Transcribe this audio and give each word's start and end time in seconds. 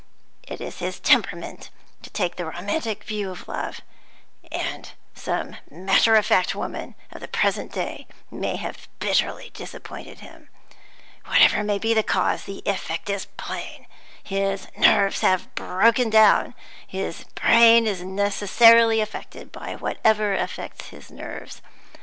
It 0.47 0.59
is 0.61 0.81
in 0.81 0.87
his 0.87 0.99
temperament 0.99 1.69
to 2.01 2.09
take 2.09 2.35
the 2.35 2.47
romantic 2.47 3.03
view 3.03 3.29
of 3.29 3.47
love; 3.47 3.81
and 4.51 4.91
some 5.13 5.57
matter 5.69 6.15
of 6.15 6.25
fact 6.25 6.55
woman 6.55 6.95
of 7.11 7.21
the 7.21 7.27
present 7.27 7.71
day 7.71 8.07
may 8.31 8.55
have 8.55 8.87
bitterly 8.97 9.51
disappointed 9.53 10.21
him. 10.21 10.49
Whatever 11.27 11.63
may 11.63 11.77
be 11.77 11.93
the 11.93 12.01
cause, 12.01 12.45
the 12.45 12.63
effect 12.65 13.11
is 13.11 13.27
plain 13.37 13.85
his 14.23 14.67
nerves 14.75 15.21
have 15.21 15.53
broken 15.53 16.09
down, 16.09 16.45
and 16.45 16.53
his 16.87 17.23
brain 17.35 17.85
is 17.85 18.01
necessarily 18.01 19.01
affected 19.01 19.51
by 19.51 19.75
whatever 19.75 20.33
affects 20.33 20.87
his 20.87 21.11
nerves. 21.11 21.61